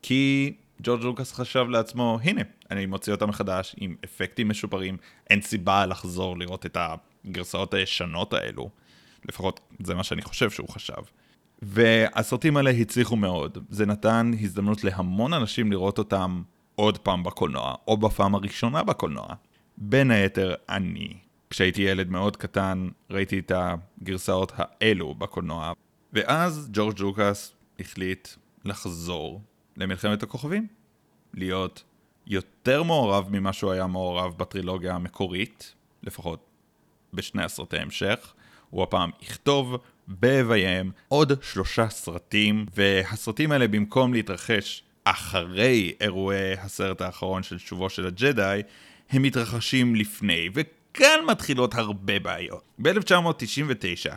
[0.02, 4.96] כי ג'ורג' לוקאס חשב לעצמו, הנה, אני מוציא אותה מחדש עם אפקטים משופרים,
[5.30, 8.70] אין סיבה לחזור לראות את הגרסאות הישנות האלו.
[9.28, 11.02] לפחות זה מה שאני חושב שהוא חשב.
[11.62, 13.58] והסרטים האלה הצליחו מאוד.
[13.70, 16.42] זה נתן הזדמנות להמון אנשים לראות אותם
[16.74, 19.26] עוד פעם בקולנוע, או בפעם הראשונה בקולנוע.
[19.78, 21.14] בין היתר אני.
[21.50, 25.72] כשהייתי ילד מאוד קטן, ראיתי את הגרסאות האלו בקולנוע.
[26.12, 28.28] ואז ג'ורג' לוקאס החליט
[28.64, 29.42] לחזור
[29.76, 30.66] למלחמת הכוכבים.
[31.34, 31.84] להיות
[32.26, 36.46] יותר מעורב ממה שהוא היה מעורב בטרילוגיה המקורית, לפחות
[37.14, 38.32] בשני הסרטי המשך.
[38.70, 39.76] הוא הפעם יכתוב
[40.20, 48.06] ויביים עוד שלושה סרטים, והסרטים האלה במקום להתרחש אחרי אירועי הסרט האחרון של שובו של
[48.06, 48.62] הג'די,
[49.10, 52.64] הם מתרחשים לפני, וכאן מתחילות הרבה בעיות.
[52.82, 54.14] ב-1999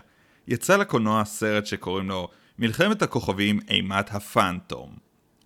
[0.47, 2.27] יצא לקולנוע סרט שקוראים לו
[2.59, 5.02] מלחמת הכוכבים אימת הפאנטום.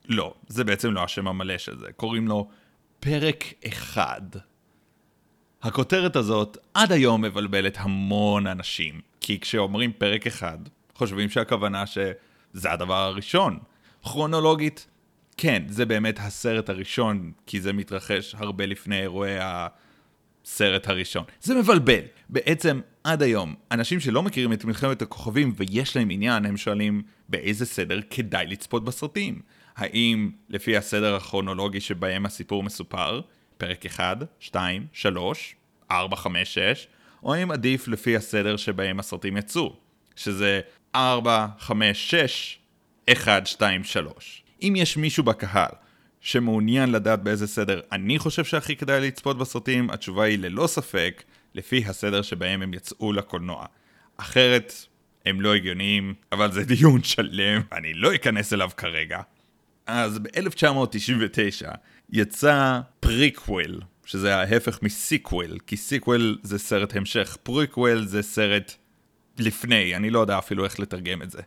[0.07, 2.47] לא, זה בעצם לא השם המלא של זה, קוראים לו
[2.99, 4.21] פרק אחד.
[5.61, 10.57] הכותרת הזאת עד היום מבלבלת המון אנשים, כי כשאומרים פרק אחד,
[10.95, 13.59] חושבים שהכוונה שזה הדבר הראשון.
[14.03, 14.87] כרונולוגית,
[15.37, 21.23] כן, זה באמת הסרט הראשון, כי זה מתרחש הרבה לפני אירועי הסרט הראשון.
[21.41, 22.01] זה מבלבל.
[22.29, 27.65] בעצם, עד היום, אנשים שלא מכירים את מלחמת הכוכבים ויש להם עניין, הם שואלים באיזה
[27.65, 29.41] סדר כדאי לצפות בסרטים.
[29.77, 33.21] האם לפי הסדר הכרונולוגי שבהם הסיפור מסופר,
[33.57, 35.55] פרק 1, 2, 3,
[35.91, 36.87] 4, 5, 6,
[37.23, 39.75] או האם עדיף לפי הסדר שבהם הסרטים יצאו,
[40.15, 40.61] שזה
[40.95, 42.57] 4, 5, 6,
[43.11, 44.43] 1, 2, 3.
[44.61, 45.71] אם יש מישהו בקהל
[46.21, 51.23] שמעוניין לדעת באיזה סדר אני חושב שהכי כדאי לצפות בסרטים, התשובה היא ללא ספק
[51.55, 53.65] לפי הסדר שבהם הם יצאו לקולנוע.
[54.17, 54.73] אחרת
[55.25, 59.21] הם לא הגיוניים, אבל זה דיון שלם, אני לא אכנס אליו כרגע.
[59.87, 61.75] אז ב-1999
[62.09, 68.73] יצא פריקוול, שזה ההפך מ sequel, כי sequel זה סרט המשך, פריקוול זה סרט
[69.39, 71.41] לפני, אני לא יודע אפילו איך לתרגם את זה.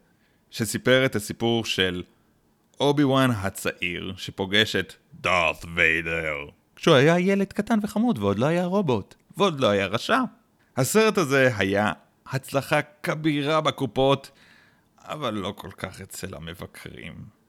[0.50, 2.02] שסיפר את הסיפור של
[2.80, 6.36] אובי וואן הצעיר, שפוגש את דארת ויידר,
[6.76, 10.18] כשהוא היה ילד קטן וחמוד ועוד לא היה רובוט, ועוד לא היה רשע.
[10.76, 11.92] הסרט הזה היה
[12.26, 14.30] הצלחה כבירה בקופות,
[14.98, 17.39] אבל לא כל כך אצל המבקרים.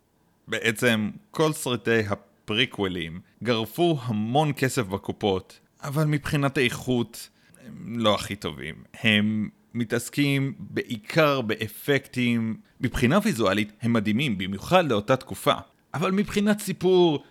[0.48, 7.30] בעצם כל סרטי הפריקוולים גרפו המון כסף בקופות, אבל מבחינת איכות
[7.68, 8.76] הם לא הכי טובים.
[8.94, 15.54] הם מתעסקים בעיקר באפקטים, מבחינה ויזואלית הם מדהימים, במיוחד לאותה תקופה.
[15.94, 17.24] אבל מבחינת סיפור,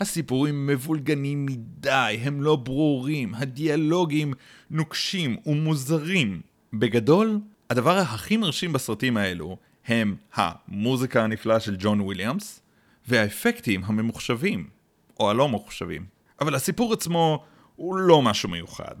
[0.00, 4.32] הסיפורים מבולגנים מדי, הם לא ברורים, הדיאלוגים
[4.70, 6.40] נוקשים ומוזרים.
[6.72, 12.60] בגדול, הדבר הכי מרשים בסרטים האלו הם המוזיקה הנפלאה של ג'ון וויליאמס
[13.08, 14.68] והאפקטים הממוחשבים,
[15.20, 16.04] או הלא ממוחשבים.
[16.40, 17.44] אבל הסיפור עצמו
[17.76, 18.94] הוא לא משהו מיוחד.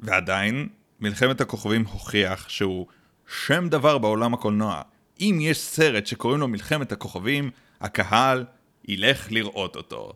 [0.00, 0.68] ועדיין,
[1.00, 2.86] מלחמת הכוכבים הוכיח שהוא
[3.26, 4.82] שם דבר בעולם הקולנוע.
[5.20, 8.44] אם יש סרט שקוראים לו מלחמת הכוכבים, הקהל
[8.88, 10.12] ילך לראות אותו.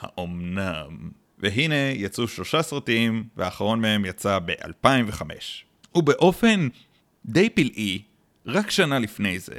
[0.00, 1.10] האומנם?
[1.38, 5.22] והנה יצאו שלושה סרטים, והאחרון מהם יצא ב-2005.
[5.94, 6.68] ובאופן
[7.26, 8.02] די פלאי,
[8.46, 9.54] רק שנה לפני זה,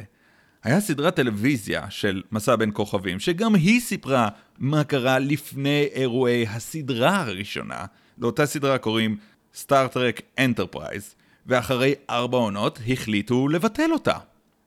[0.64, 7.22] היה סדרת טלוויזיה של מסע בין כוכבים, שגם היא סיפרה מה קרה לפני אירועי הסדרה
[7.22, 7.86] הראשונה.
[8.18, 9.18] לאותה סדרה קוראים
[9.56, 11.16] Star Trek Enterprise,
[11.46, 14.18] ואחרי ארבע עונות החליטו לבטל אותה.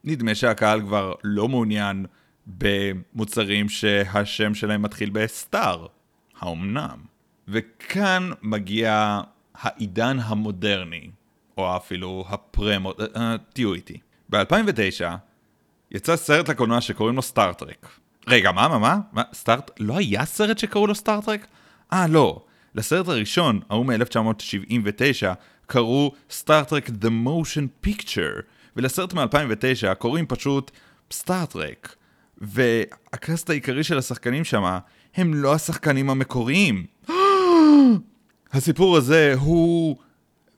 [0.05, 2.07] נדמה שהקהל כבר לא מעוניין
[2.47, 5.87] במוצרים שהשם שלהם מתחיל ב Star.
[6.41, 6.99] האומנם?
[7.49, 9.21] וכאן מגיע
[9.55, 11.11] העידן המודרני,
[11.59, 13.19] או אפילו הפרה-מודרני, uh,
[13.53, 13.99] תהיו איתי.
[14.31, 15.05] ב-2009
[15.91, 17.89] יצא סרט לקולנוע שקוראים לו Star Trek.
[18.27, 18.99] רגע, מה, מה, מה?
[19.13, 19.23] מה?
[19.33, 19.71] Star...
[19.81, 21.47] לא היה סרט שקראו לו Star Trek?
[21.93, 22.45] אה, לא.
[22.75, 25.27] לסרט הראשון, ההוא מ-1979,
[25.67, 28.43] קראו Star Trek The Motion Picture,
[28.77, 30.71] ולסרט מ-2009 קוראים פשוט
[31.13, 31.97] Star Trek.
[32.39, 34.79] והקאסט העיקרי של השחקנים שמה
[35.15, 36.87] הם לא השחקנים המקוריים.
[38.53, 39.97] הסיפור הזה הוא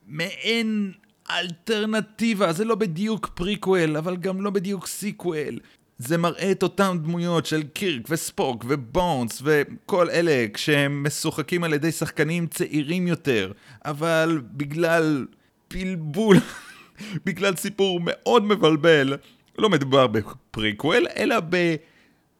[0.07, 0.91] מעין
[1.29, 5.59] אלטרנטיבה, זה לא בדיוק פריקוול, אבל גם לא בדיוק sequel.
[5.97, 11.91] זה מראה את אותן דמויות של קירק וספוק ובונס וכל אלה כשהם משוחקים על ידי
[11.91, 13.51] שחקנים צעירים יותר,
[13.85, 15.25] אבל בגלל
[15.67, 16.37] בלבול,
[17.25, 19.17] בגלל סיפור מאוד מבלבל,
[19.57, 21.35] לא מדובר בפריקוול, אלא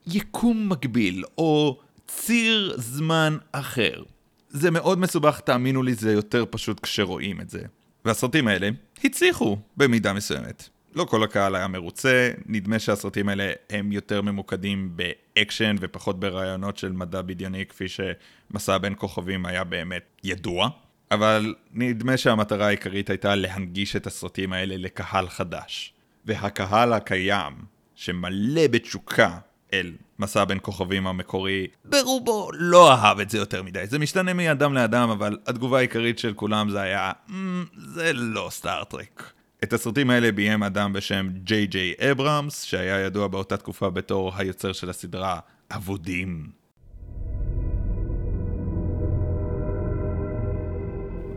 [0.07, 4.03] ביקום מקביל, או ציר זמן אחר.
[4.49, 7.61] זה מאוד מסובך, תאמינו לי, זה יותר פשוט כשרואים את זה.
[8.05, 8.69] והסרטים האלה
[9.03, 10.69] הצליחו במידה מסוימת.
[10.95, 16.91] לא כל הקהל היה מרוצה, נדמה שהסרטים האלה הם יותר ממוקדים באקשן ופחות ברעיונות של
[16.91, 20.69] מדע בדיוני כפי שמסע בין כוכבים היה באמת ידוע,
[21.11, 25.93] אבל נדמה שהמטרה העיקרית הייתה להנגיש את הסרטים האלה לקהל חדש.
[26.25, 27.53] והקהל הקיים,
[27.95, 29.37] שמלא בתשוקה
[29.73, 33.87] אל מסע בין כוכבים המקורי, ברובו לא אהב את זה יותר מדי.
[33.87, 37.31] זה משתנה מאדם לאדם, אבל התגובה העיקרית של כולם זה היה, mm,
[37.77, 39.33] זה לא סטארט-טרק.
[39.63, 44.73] את הסרטים האלה ביים אדם בשם ג'יי ג'יי אברהמס, שהיה ידוע באותה תקופה בתור היוצר
[44.73, 45.39] של הסדרה
[45.71, 46.49] אבודים.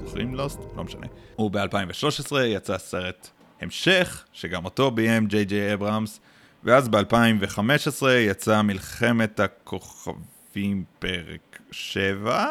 [0.05, 0.61] זוכרים לוסט?
[0.77, 1.07] לא משנה.
[1.39, 3.29] וב-2013 יצא סרט
[3.61, 6.21] המשך, שגם אותו ביים ג'יי ג'יי אברהמס,
[6.65, 12.47] ואז ב-2015 יצא מלחמת הכוכבים פרק 7,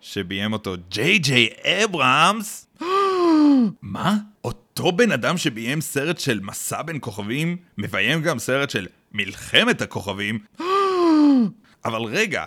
[0.00, 2.66] שביים אותו ג'יי ג'יי אברהמס.
[3.82, 4.16] מה?
[4.44, 10.38] אותו בן אדם שביים סרט של מסע בין כוכבים, מביים גם סרט של מלחמת הכוכבים?
[11.84, 12.44] אבל רגע,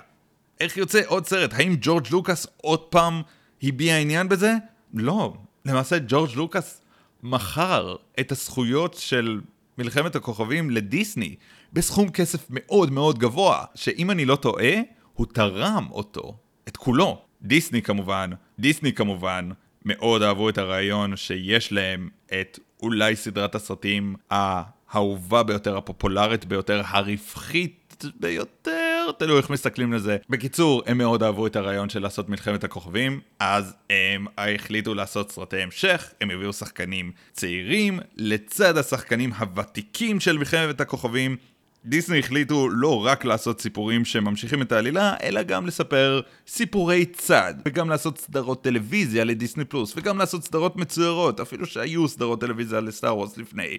[0.60, 1.54] איך יוצא עוד סרט?
[1.54, 3.22] האם ג'ורג' לוקאס עוד פעם
[3.64, 4.54] הביע עניין בזה?
[4.94, 5.34] לא.
[5.66, 6.82] למעשה ג'ורג' לוקאס
[7.24, 9.40] מכר את הזכויות של
[9.78, 11.36] מלחמת הכוכבים לדיסני
[11.74, 14.74] בסכום כסף מאוד מאוד גבוה, שאם אני לא טועה,
[15.14, 16.38] הוא תרם אותו,
[16.68, 17.22] את כולו.
[17.42, 19.50] דיסני כמובן, דיסני כמובן,
[19.86, 22.10] מאוד אהבו את הרעיון שיש להם
[22.42, 28.77] את אולי סדרת הסרטים האהובה ביותר, הפופולרית ביותר, הרווחית ביותר,
[29.12, 30.18] תלוי איך מסתכלים לזה.
[30.30, 35.62] בקיצור, הם מאוד אהבו את הרעיון של לעשות מלחמת הכוכבים, אז הם החליטו לעשות סרטי
[35.62, 41.38] המשך, הם הביאו שחקנים צעירים, לצד השחקנים הוותיקים של מלחמת הכוכבים.
[41.86, 47.90] דיסני החליטו לא רק לעשות סיפורים שממשיכים את העלילה, אלא גם לספר סיפורי צד, וגם
[47.90, 53.38] לעשות סדרות טלוויזיה לדיסני פלוס, וגם לעשות סדרות מצוירות, אפילו שהיו סדרות טלוויזיה לסטאר וורס
[53.38, 53.78] לפני.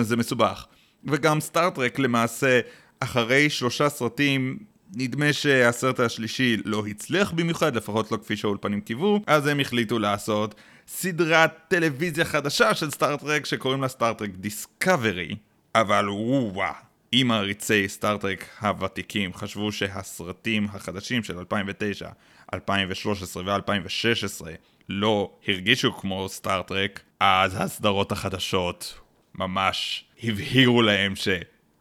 [0.00, 0.66] זה מסובך.
[1.04, 2.60] וגם Star Trek למעשה,
[3.00, 4.58] אחרי שלושה סרטים,
[4.94, 10.54] נדמה שהסרט השלישי לא הצליח במיוחד, לפחות לא כפי שהאולפנים קיוו, אז הם החליטו לעשות
[10.88, 15.36] סדרת טלוויזיה חדשה של Star Trek שקוראים לה Star Trek Discovery.
[15.74, 16.72] אבל וואו.
[17.12, 22.08] אם מעריצי Star Trek הוותיקים חשבו שהסרטים החדשים של 2009,
[22.54, 24.46] 2013 ו-2016
[24.88, 29.00] לא הרגישו כמו Star Trek, אז הסדרות החדשות
[29.34, 31.16] ממש הבהירו להם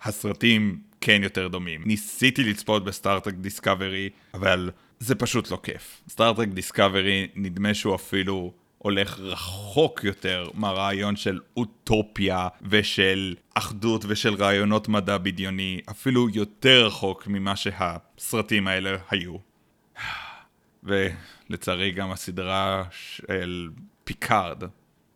[0.08, 1.82] שהסרטים כן יותר דומים.
[1.86, 6.02] ניסיתי לצפות ב Star Trek Discovery, אבל זה פשוט לא כיף.
[6.10, 14.34] Star Trek Discovery נדמה שהוא אפילו הולך רחוק יותר מהרעיון של אוטופיה ושל אחדות ושל
[14.34, 19.36] רעיונות מדע בדיוני, אפילו יותר רחוק ממה שהסרטים האלה היו.
[20.84, 23.70] ולצערי גם הסדרה של
[24.04, 24.64] פיקארד,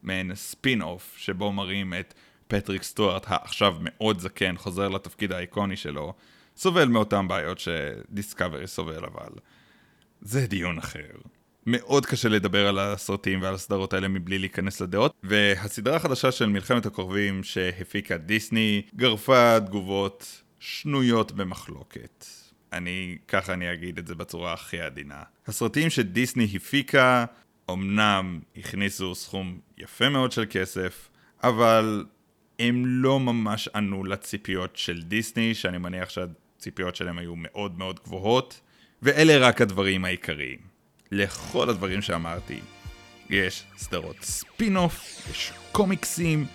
[0.04, 2.14] מעין ספין אוף, שבו מראים את
[2.52, 6.14] פטריק סטוארט, העכשיו מאוד זקן, חוזר לתפקיד האיקוני שלו,
[6.58, 9.30] סובל מאותן בעיות ש Discovery סובל, אבל
[10.22, 11.12] זה דיון אחר.
[11.66, 16.86] מאוד קשה לדבר על הסרטים ועל הסדרות האלה מבלי להיכנס לדעות, והסדרה החדשה של מלחמת
[16.86, 22.26] הכוכבים שהפיקה דיסני גרפה תגובות שנויות במחלוקת.
[22.74, 25.24] אני, ככה אני אגיד את זה בצורה הכי עדינה.
[25.48, 27.26] הסרטים שדיסני הפיקה
[27.72, 31.10] אמנם הכניסו סכום יפה מאוד של כסף,
[31.44, 32.06] אבל
[32.62, 38.62] הם לא ממש ענו לציפיות של דיסני, שאני מניח שהציפיות שלהם היו מאוד מאוד גבוהות,
[39.02, 40.58] ואלה רק הדברים העיקריים.
[41.12, 42.60] לכל הדברים שאמרתי.
[43.30, 46.46] יש סדרות ספין-אוף, יש קומיקסים,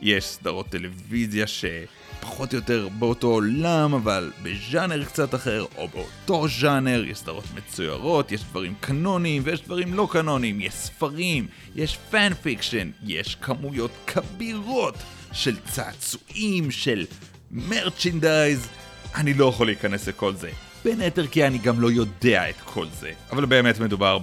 [0.00, 7.04] יש סדרות טלוויזיה שפחות או יותר באותו עולם, אבל בז'אנר קצת אחר, או באותו ז'אנר,
[7.04, 12.90] יש סדרות מצוירות, יש דברים קנוניים ויש דברים לא קנוניים, יש ספרים, יש fan fiction,
[13.02, 14.94] יש כמויות כבירות
[15.32, 17.06] של צעצועים, של
[17.50, 18.68] merchandise,
[19.14, 20.50] אני לא יכול להיכנס לכל זה.
[20.84, 23.12] בין היתר כי אני גם לא יודע את כל זה.
[23.30, 24.18] אבל באמת מדובר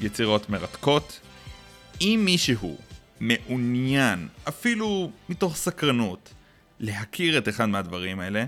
[0.00, 1.20] ביצירות מרתקות.
[2.00, 2.78] אם מישהו
[3.20, 6.34] מעוניין, אפילו מתוך סקרנות,
[6.80, 8.44] להכיר את אחד מהדברים האלה,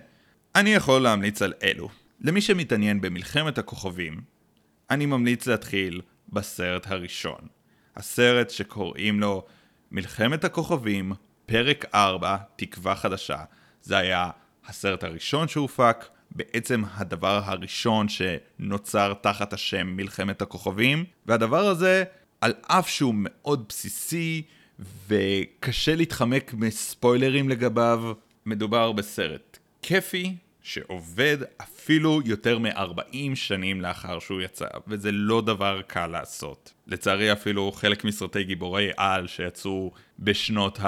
[0.54, 1.88] אני יכול להמליץ על אלו.
[2.20, 4.20] למי שמתעניין במלחמת הכוכבים,
[4.90, 7.40] אני ממליץ להתחיל בסרט הראשון.
[7.96, 9.44] הסרט שקוראים לו
[9.90, 11.12] מלחמת הכוכבים,
[11.46, 13.38] פרק 4, תקווה חדשה.
[13.82, 14.30] זה היה
[14.66, 22.04] הסרט הראשון שהופק, בעצם הדבר הראשון שנוצר תחת השם מלחמת הכוכבים, והדבר הזה,
[22.40, 24.42] על אף שהוא מאוד בסיסי
[25.08, 28.12] וקשה להתחמק מספוילרים לגביו,
[28.46, 36.06] מדובר בסרט כיפי, שעובד אפילו יותר מ-40 שנים לאחר שהוא יצא, וזה לא דבר קל
[36.06, 36.72] לעשות.
[36.86, 40.78] לצערי אפילו חלק מסרטי גיבורי על שיצאו בשנות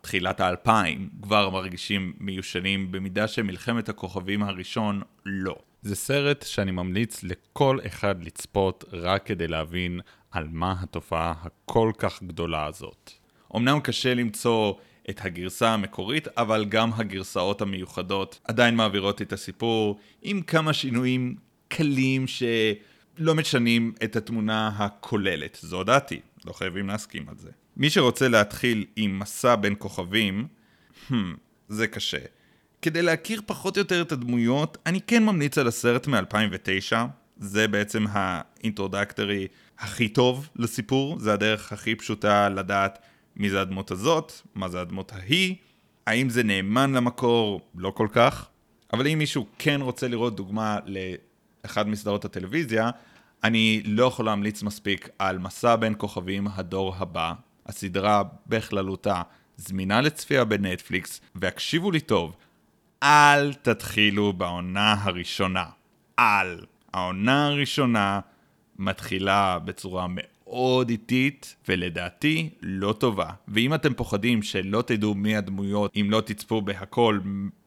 [0.00, 5.56] תחילת האלפיים כבר מרגישים מיושנים במידה שמלחמת הכוכבים הראשון לא.
[5.82, 12.22] זה סרט שאני ממליץ לכל אחד לצפות רק כדי להבין על מה התופעה הכל כך
[12.22, 13.10] גדולה הזאת.
[13.56, 14.74] אמנם קשה למצוא
[15.10, 21.36] את הגרסה המקורית, אבל גם הגרסאות המיוחדות עדיין מעבירות את הסיפור עם כמה שינויים
[21.68, 25.58] קלים שלא משנים את התמונה הכוללת.
[25.62, 27.50] זו דעתי, לא חייבים להסכים על זה.
[27.76, 30.46] מי שרוצה להתחיל עם מסע בין כוכבים,
[31.10, 31.14] hmm,
[31.68, 32.18] זה קשה.
[32.82, 36.96] כדי להכיר פחות או יותר את הדמויות, אני כן ממליץ על הסרט מ-2009.
[37.38, 39.46] זה בעצם ה introductory
[39.78, 42.98] הכי טוב לסיפור, זה הדרך הכי פשוטה לדעת
[43.36, 45.54] מי זה הדמות הזאת, מה זה הדמות ההיא,
[46.06, 48.48] האם זה נאמן למקור, לא כל כך,
[48.92, 50.78] אבל אם מישהו כן רוצה לראות דוגמה
[51.64, 52.90] לאחד מסדרות הטלוויזיה,
[53.44, 57.32] אני לא יכול להמליץ מספיק על מסע בין כוכבים הדור הבא.
[57.66, 59.22] הסדרה בכללותה
[59.56, 62.36] זמינה לצפייה בנטפליקס, והקשיבו לי טוב,
[63.02, 65.64] אל תתחילו בעונה הראשונה.
[66.18, 66.64] אל.
[66.92, 68.20] העונה הראשונה
[68.78, 70.35] מתחילה בצורה מאוד
[70.88, 73.30] איטית, ולדעתי לא טובה.
[73.48, 77.18] ואם אתם פוחדים שלא תדעו מי הדמויות אם לא תצפו בהכל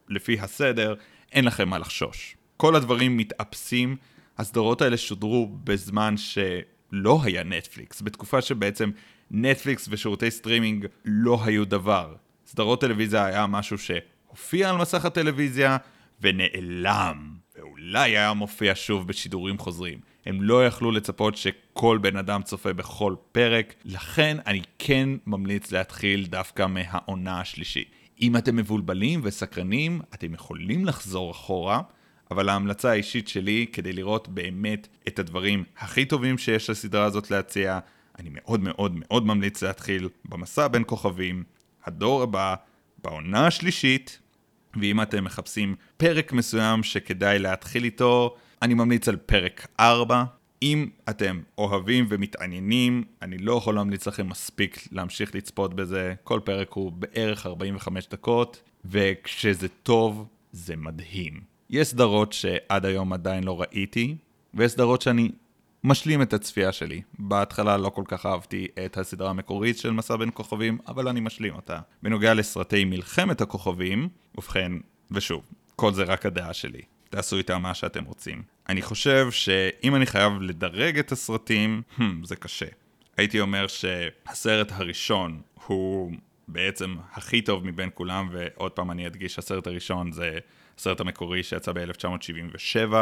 [0.08, 0.94] לפי הסדר,
[1.32, 2.36] אין לכם מה לחשוש.
[2.56, 3.96] כל הדברים מתאפסים,
[4.38, 8.90] הסדרות האלה שודרו בזמן שלא היה נטפליקס, בתקופה שבעצם
[9.30, 12.14] נטפליקס ושירותי סטרימינג לא היו דבר.
[12.46, 15.76] סדרות טלוויזיה היה משהו שהופיע על מסך הטלוויזיה
[16.20, 20.09] ונעלם, ואולי היה מופיע שוב בשידורים חוזרים.
[20.26, 26.26] הם לא יכלו לצפות שכל בן אדם צופה בכל פרק, לכן אני כן ממליץ להתחיל
[26.26, 27.90] דווקא מהעונה השלישית.
[28.20, 31.80] אם אתם מבולבלים וסקרנים, אתם יכולים לחזור אחורה,
[32.30, 37.78] אבל ההמלצה האישית שלי, כדי לראות באמת את הדברים הכי טובים שיש לסדרה הזאת להציע,
[38.18, 41.44] אני מאוד מאוד מאוד ממליץ להתחיל במסע בין כוכבים,
[41.84, 42.54] הדור הבא,
[43.04, 44.18] בעונה השלישית,
[44.80, 50.24] ואם אתם מחפשים פרק מסוים שכדאי להתחיל איתו, אני ממליץ על פרק 4.
[50.62, 56.14] אם אתם אוהבים ומתעניינים, אני לא יכול להמליץ לכם מספיק להמשיך לצפות בזה.
[56.24, 61.40] כל פרק הוא בערך 45 דקות, וכשזה טוב, זה מדהים.
[61.70, 64.16] יש סדרות שעד היום עדיין לא ראיתי,
[64.54, 65.30] ויש סדרות שאני
[65.84, 67.02] משלים את הצפייה שלי.
[67.18, 71.54] בהתחלה לא כל כך אהבתי את הסדרה המקורית של מסע בין כוכבים, אבל אני משלים
[71.54, 71.80] אותה.
[72.02, 74.72] בנוגע לסרטי מלחמת הכוכבים, ובכן,
[75.10, 75.42] ושוב,
[75.76, 76.82] כל זה רק הדעה שלי.
[77.10, 78.42] תעשו איתה מה שאתם רוצים.
[78.68, 82.66] אני חושב שאם אני חייב לדרג את הסרטים, hmm, זה קשה.
[83.16, 86.12] הייתי אומר שהסרט הראשון הוא
[86.48, 90.38] בעצם הכי טוב מבין כולם, ועוד פעם אני אדגיש, הסרט הראשון זה
[90.78, 92.94] הסרט המקורי שיצא ב-1977,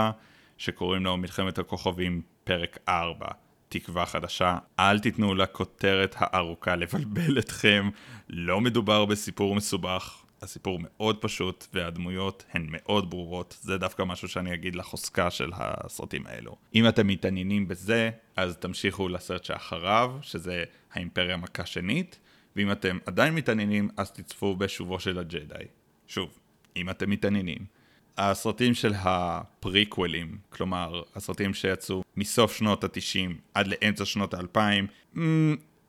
[0.58, 3.26] שקוראים לו מלחמת הכוכבים פרק 4,
[3.68, 4.58] תקווה חדשה.
[4.78, 7.90] אל תיתנו לכותרת הארוכה לבלבל אתכם,
[8.28, 10.24] לא מדובר בסיפור מסובך.
[10.42, 16.26] הסיפור מאוד פשוט והדמויות הן מאוד ברורות, זה דווקא משהו שאני אגיד לחוזקה של הסרטים
[16.26, 16.56] האלו.
[16.74, 22.18] אם אתם מתעניינים בזה, אז תמשיכו לסרט שאחריו, שזה האימפריה מכה שנית,
[22.56, 25.64] ואם אתם עדיין מתעניינים, אז תצפו בשובו של הג'די.
[26.06, 26.38] שוב,
[26.76, 27.78] אם אתם מתעניינים.
[28.18, 35.18] הסרטים של הפריקוולים, כלומר, הסרטים שיצאו מסוף שנות ה-90 עד לאמצע שנות ה-2000,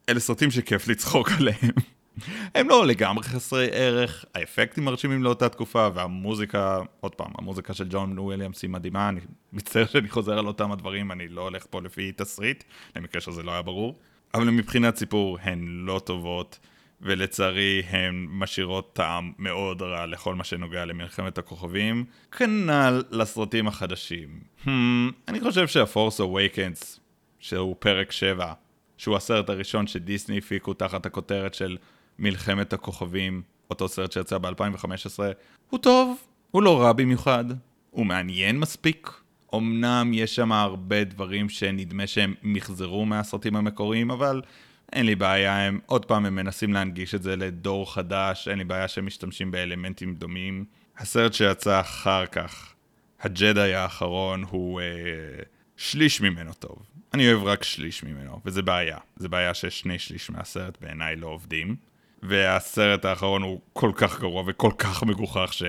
[0.09, 1.71] אלה סרטים שכיף לצחוק עליהם.
[2.55, 8.19] הם לא לגמרי חסרי ערך, האפקטים מרשימים לאותה תקופה, והמוזיקה, עוד פעם, המוזיקה של ג'ון
[8.19, 9.19] וויליאמס היא מדהימה, אני
[9.53, 12.63] מצטער שאני חוזר על אותם הדברים, אני לא הולך פה לפי תסריט,
[12.95, 13.99] למקרה שזה לא היה ברור,
[14.33, 16.59] אבל מבחינת סיפור הן לא טובות,
[17.01, 22.05] ולצערי הן משאירות טעם מאוד רע לכל מה שנוגע למלחמת הכוכבים,
[22.37, 24.39] כנ"ל לסרטים החדשים.
[24.65, 24.69] Hmm,
[25.27, 26.99] אני חושב שהפורס אווייקנס,
[27.39, 28.53] שהוא פרק 7,
[28.97, 31.77] שהוא הסרט הראשון שדיסני הפיקו תחת הכותרת של
[32.19, 35.19] מלחמת הכוכבים, אותו סרט שיצא ב-2015,
[35.69, 36.17] הוא טוב,
[36.51, 37.45] הוא לא רע במיוחד,
[37.91, 39.11] הוא מעניין מספיק.
[39.55, 44.41] אמנם יש שם הרבה דברים שנדמה שהם מחזרו מהסרטים המקוריים, אבל
[44.93, 48.63] אין לי בעיה, הם עוד פעם הם מנסים להנגיש את זה לדור חדש, אין לי
[48.63, 50.65] בעיה שהם משתמשים באלמנטים דומים.
[50.97, 52.73] הסרט שיצא אחר כך,
[53.21, 54.85] הג'די האחרון, הוא אה,
[55.77, 56.77] שליש ממנו טוב.
[57.13, 58.97] אני אוהב רק שליש ממנו, וזה בעיה.
[59.15, 61.75] זה בעיה ששני שליש מהסרט בעיניי לא עובדים.
[62.23, 65.63] והסרט האחרון הוא כל כך גרוע וכל כך מגוחך ש...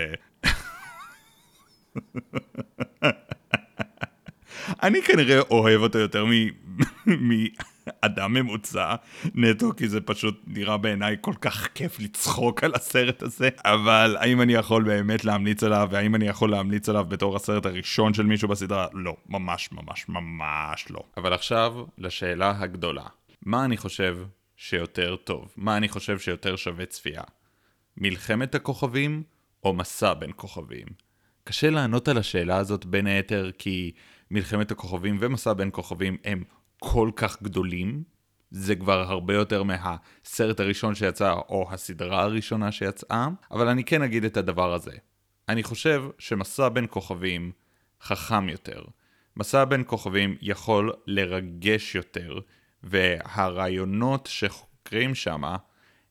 [4.83, 6.25] אני כנראה אוהב אותו יותר
[7.07, 8.95] מאדם ממוצע
[9.35, 14.43] נטו, כי זה פשוט נראה בעיניי כל כך כיף לצחוק על הסרט הזה, אבל האם
[14.43, 18.49] אני יכול באמת להמליץ עליו, והאם אני יכול להמליץ עליו בתור הסרט הראשון של מישהו
[18.49, 18.87] בסדרה?
[18.93, 21.01] לא, ממש ממש ממש לא.
[21.17, 23.05] אבל עכשיו לשאלה הגדולה,
[23.47, 24.19] מה אני חושב
[24.63, 25.53] שיותר טוב?
[25.57, 27.23] מה אני חושב שיותר שווה צפייה?
[27.97, 29.23] מלחמת הכוכבים
[29.65, 30.87] או מסע בין כוכבים?
[31.45, 33.93] קשה לענות על השאלה הזאת בין היתר כי
[34.31, 36.45] מלחמת הכוכבים ומסע בין כוכבים הם
[36.79, 38.03] כל כך גדולים,
[38.51, 44.25] זה כבר הרבה יותר מהסרט הראשון שיצא או הסדרה הראשונה שיצאה, אבל אני כן אגיד
[44.25, 44.95] את הדבר הזה.
[45.49, 47.53] אני חושב שמסע בין כוכבים
[48.03, 48.83] חכם יותר.
[49.37, 52.41] מסע בין כוכבים יכול לרגש יותר,
[52.83, 54.29] והרעיונות
[54.91, 55.57] מבקרים שמה,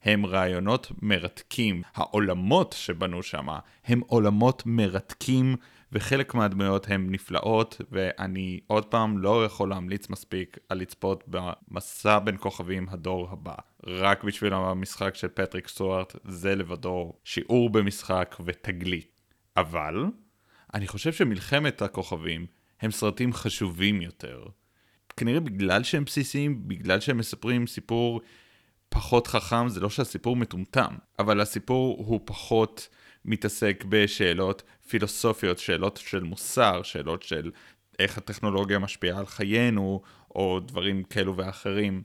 [0.04, 1.82] הם רעיונות מרתקים.
[1.96, 5.56] העולמות שבנו שמה הם עולמות מרתקים,
[5.92, 12.38] וחלק מהדמויות הן נפלאות, ואני עוד פעם לא יכול להמליץ מספיק על לצפות במסע בין
[12.40, 13.56] כוכבים הדור הבא.
[13.88, 19.12] רק בשביל המשחק של פטריק סטוארט, זה לבדו שיעור במשחק ותגלית.
[19.58, 20.06] אבל,
[20.74, 22.46] אני חושב שמלחמת הכוכבים
[22.82, 24.44] הם סרטים חשובים יותר.
[25.20, 28.22] כנראה בגלל שהם בסיסיים, בגלל שהם מספרים סיפור
[28.90, 32.90] פחות חכם, זה לא שהסיפור מטומטם, אבל הסיפור הוא פחות
[33.26, 37.52] מתעסק בשאלות פילוסופיות, שאלות של מוסר, שאלות של
[38.00, 40.02] איך הטכנולוגיה משפיעה על חיינו,
[40.36, 42.04] או דברים כאלו ואחרים.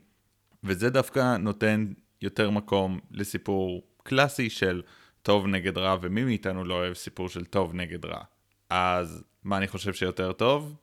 [0.63, 4.81] וזה דווקא נותן יותר מקום לסיפור קלאסי של
[5.21, 8.23] טוב נגד רע, ומי מאיתנו לא אוהב סיפור של טוב נגד רע.
[8.69, 10.75] אז מה אני חושב שיותר טוב?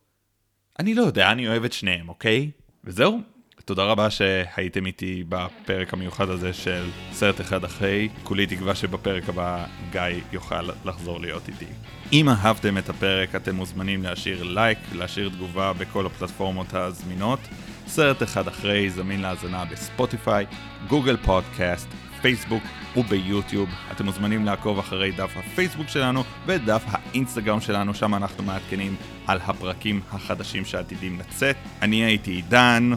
[0.79, 2.51] אני לא יודע, אני אוהב את שניהם, אוקיי?
[2.85, 3.21] וזהו.
[3.65, 8.09] תודה רבה שהייתם איתי בפרק המיוחד הזה של סרט אחד אחרי.
[8.23, 10.01] כולי תקווה שבפרק הבא גיא
[10.33, 11.67] יוכל לחזור להיות איתי.
[12.13, 17.41] אם אהבתם את הפרק אתם מוזמנים להשאיר לייק, להשאיר תגובה בכל הפלטפורמות הזמינות.
[17.87, 20.47] סרט אחד אחרי זמין להאזנה בספוטיפיי,
[20.89, 21.89] גוגל פודקאסט,
[22.23, 22.63] פייסבוק
[22.97, 23.69] וביוטיוב.
[23.93, 28.97] אתם מוזמנים לעקוב אחרי דף הפייסבוק שלנו ודף האינסטגרם שלנו, שם אנחנו מעדכנים
[29.27, 31.57] על הפרקים החדשים שעתידים לצאת.
[31.83, 32.91] אני הייתי עידן,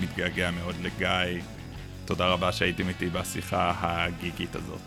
[0.00, 1.42] מתגעגע מאוד לגיא.
[2.04, 4.80] תודה רבה שהייתם איתי בשיחה הגיקית הזאת.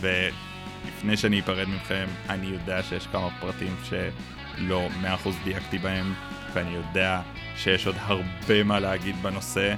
[0.00, 6.14] ולפני שאני אפרד מכם, אני יודע שיש כמה פרטים שלא 100% דייקתי בהם,
[6.52, 7.20] ואני יודע
[7.56, 9.74] שיש עוד הרבה מה להגיד בנושא.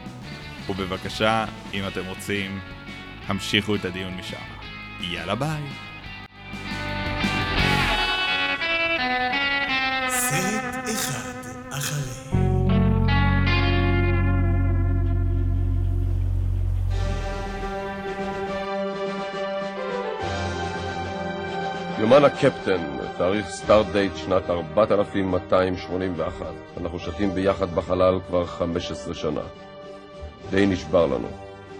[0.68, 1.44] ובבקשה,
[1.74, 2.60] אם אתם רוצים,
[3.28, 4.36] המשיכו את הדיון משם.
[5.00, 5.62] יאללה ביי.
[10.08, 12.38] סרט אחד אחרי.
[21.98, 26.46] יומן הקפטן, תאריך סטארט דייט שנת 4281.
[26.80, 29.40] אנחנו שתים ביחד בחלל כבר 15 שנה.
[30.50, 31.47] די נשבר לנו.